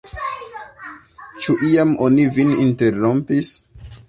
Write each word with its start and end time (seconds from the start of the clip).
Ĉu 1.43 1.57
iam 1.67 1.93
oni 2.07 2.27
vin 2.39 2.55
interrompis? 2.65 3.55